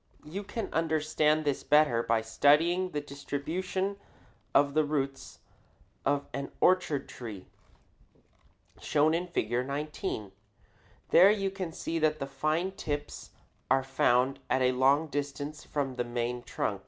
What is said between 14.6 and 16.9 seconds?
a long distance from the main trunk. [Illustration: FIG.